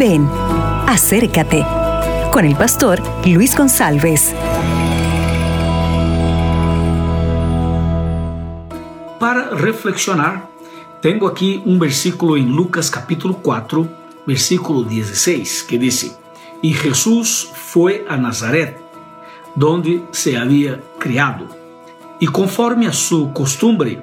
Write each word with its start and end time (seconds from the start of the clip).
Ven, 0.00 0.26
acércate 0.86 1.62
con 2.32 2.46
el 2.46 2.56
pastor 2.56 3.02
Luis 3.26 3.54
González. 3.54 4.34
Para 9.18 9.50
reflexionar, 9.50 10.48
tengo 11.02 11.28
aquí 11.28 11.62
un 11.66 11.78
versículo 11.78 12.38
en 12.38 12.48
Lucas 12.48 12.90
capítulo 12.90 13.40
4, 13.42 13.88
versículo 14.26 14.84
16, 14.84 15.64
que 15.64 15.78
dice, 15.78 16.16
y 16.62 16.72
Jesús 16.72 17.50
fue 17.52 18.06
a 18.08 18.16
Nazaret, 18.16 18.80
donde 19.54 20.02
se 20.12 20.38
había 20.38 20.80
criado, 20.98 21.46
y 22.18 22.26
conforme 22.26 22.86
a 22.86 22.94
su 22.94 23.34
costumbre, 23.34 24.00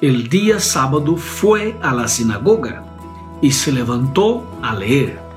el 0.00 0.28
día 0.28 0.58
sábado 0.58 1.16
fue 1.16 1.78
a 1.80 1.94
la 1.94 2.08
sinagoga 2.08 2.82
y 3.40 3.52
se 3.52 3.70
levantó 3.70 4.44
a 4.62 4.74
leer. 4.74 5.27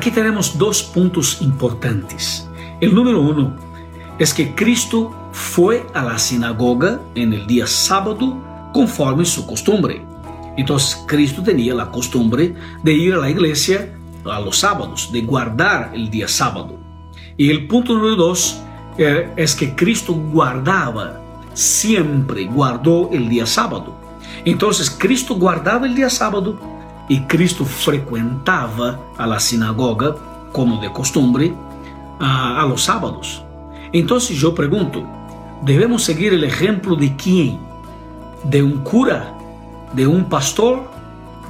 Aquí 0.00 0.10
tenemos 0.10 0.56
dos 0.56 0.82
puntos 0.82 1.42
importantes. 1.42 2.48
El 2.80 2.94
número 2.94 3.20
uno 3.20 3.54
es 4.18 4.32
que 4.32 4.54
Cristo 4.54 5.14
fue 5.30 5.86
a 5.92 6.02
la 6.02 6.18
sinagoga 6.18 7.02
en 7.14 7.34
el 7.34 7.46
día 7.46 7.66
sábado 7.66 8.34
conforme 8.72 9.26
su 9.26 9.46
costumbre. 9.46 10.02
Entonces 10.56 11.04
Cristo 11.06 11.42
tenía 11.42 11.74
la 11.74 11.90
costumbre 11.90 12.54
de 12.82 12.94
ir 12.94 13.12
a 13.12 13.18
la 13.18 13.28
iglesia 13.28 13.94
a 14.24 14.40
los 14.40 14.60
sábados, 14.60 15.12
de 15.12 15.20
guardar 15.20 15.90
el 15.92 16.08
día 16.08 16.28
sábado. 16.28 16.78
Y 17.36 17.50
el 17.50 17.66
punto 17.66 17.92
número 17.92 18.16
dos 18.16 18.62
eh, 18.96 19.30
es 19.36 19.54
que 19.54 19.74
Cristo 19.76 20.14
guardaba, 20.14 21.20
siempre 21.52 22.46
guardó 22.46 23.10
el 23.12 23.28
día 23.28 23.44
sábado. 23.44 24.00
Entonces 24.46 24.88
Cristo 24.88 25.34
guardaba 25.34 25.86
el 25.86 25.94
día 25.94 26.08
sábado 26.08 26.58
y 27.10 27.22
Cristo 27.22 27.64
frecuentaba 27.64 29.00
a 29.18 29.26
la 29.26 29.40
sinagoga, 29.40 30.14
como 30.52 30.80
de 30.80 30.92
costumbre, 30.92 31.52
a, 32.20 32.62
a 32.62 32.66
los 32.66 32.84
sábados. 32.84 33.42
Entonces 33.92 34.36
yo 34.36 34.54
pregunto, 34.54 35.04
¿debemos 35.62 36.04
seguir 36.04 36.32
el 36.32 36.44
ejemplo 36.44 36.94
de 36.94 37.16
quién? 37.16 37.58
¿De 38.44 38.62
un 38.62 38.84
cura? 38.84 39.34
¿De 39.92 40.06
un 40.06 40.26
pastor? 40.26 40.88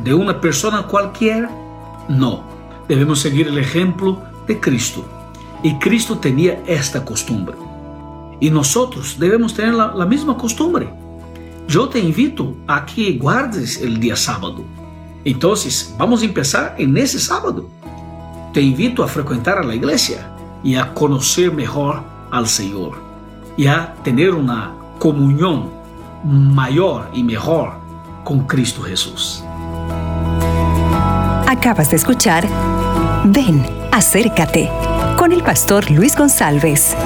¿De 0.03 0.14
una 0.14 0.41
persona 0.41 0.84
cualquiera? 0.84 1.50
No, 2.08 2.42
debemos 2.88 3.20
seguir 3.20 3.47
el 3.47 3.58
ejemplo 3.58 4.19
de 4.47 4.58
Cristo. 4.58 5.05
Y 5.62 5.75
Cristo 5.75 6.16
tenía 6.16 6.62
esta 6.66 7.05
costumbre. 7.05 7.55
Y 8.41 8.48
nosotros 8.48 9.19
debemos 9.19 9.53
tener 9.53 9.75
la, 9.75 9.92
la 9.94 10.06
misma 10.06 10.38
costumbre. 10.38 10.88
Yo 11.69 11.86
te 11.91 12.00
invito 12.00 12.56
a 12.66 12.86
que 12.86 13.19
guardes 13.19 13.83
el 13.83 14.00
día 14.00 14.16
sábado. 14.16 14.80
Entonces, 15.24 15.94
vamos 15.98 16.22
a 16.22 16.24
empezar 16.24 16.74
en 16.78 16.96
ese 16.96 17.18
sábado. 17.18 17.68
Te 18.52 18.60
invito 18.60 19.02
a 19.02 19.08
frecuentar 19.08 19.58
a 19.58 19.74
iglesia 19.74 20.30
y 20.62 20.74
a 20.74 20.92
conocer 20.94 21.52
mejor 21.52 22.02
al 22.30 22.46
Señor 22.46 22.98
y 23.56 23.66
a 23.66 23.94
tener 24.02 24.34
una 24.34 24.74
comunión 24.98 25.70
mayor 26.24 27.08
y 27.12 27.22
mejor 27.22 27.74
con 28.24 28.46
Cristo 28.46 28.82
Jesús. 28.82 29.42
Acabas 31.46 31.91
de 31.91 31.96
escuchar 31.96 32.46
Ven, 33.24 33.62
acércate 33.92 34.70
con 35.18 35.32
el 35.32 35.42
pastor 35.42 35.91
Luis 35.91 36.16
González. 36.16 36.96